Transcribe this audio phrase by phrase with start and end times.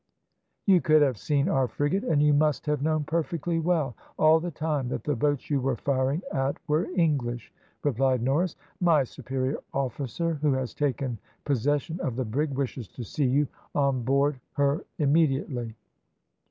[0.67, 4.49] "`You could have seen our frigate, and you must have known perfectly well all the
[4.49, 8.55] time that the boats you were firing at were English,' replied Norris.
[8.83, 14.01] `My superior officer, who has taken possession of the brig, wishes to see you on
[14.01, 15.75] board her immediately.'